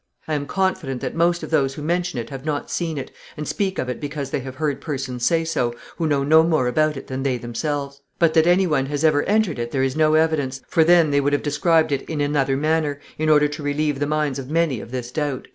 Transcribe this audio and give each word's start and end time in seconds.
I 0.27 0.33
am 0.33 0.47
confident 0.47 0.99
that 1.01 1.13
most 1.13 1.43
of 1.43 1.51
those 1.51 1.75
who 1.75 1.83
mention 1.83 2.17
it 2.17 2.31
have 2.31 2.43
not 2.43 2.71
seen 2.71 2.97
it, 2.97 3.11
and 3.37 3.47
speak 3.47 3.77
of 3.77 3.87
it 3.87 3.99
because 4.01 4.31
they 4.31 4.39
have 4.39 4.55
heard 4.55 4.81
persons 4.81 5.23
say 5.23 5.45
so, 5.45 5.75
who 5.97 6.07
know 6.07 6.23
no 6.23 6.41
more 6.41 6.67
about 6.67 6.97
it 6.97 7.05
than 7.05 7.21
they 7.21 7.37
themselves.... 7.37 8.01
But 8.17 8.33
that 8.33 8.47
any 8.47 8.65
one 8.65 8.87
has 8.87 9.03
ever 9.03 9.21
entered 9.25 9.59
it 9.59 9.69
there 9.69 9.83
is 9.83 9.95
no 9.95 10.15
evidence, 10.15 10.59
for 10.67 10.83
then 10.83 11.11
they 11.11 11.21
would 11.21 11.33
have 11.33 11.43
described 11.43 11.91
it 11.91 12.01
in 12.09 12.19
another 12.19 12.57
manner, 12.57 12.99
in 13.19 13.29
order 13.29 13.47
to 13.49 13.61
relieve 13.61 13.99
the 13.99 14.07
minds 14.07 14.39
of 14.39 14.49
many 14.49 14.79
of 14.79 14.89
this 14.89 15.11
doubt." 15.11 15.47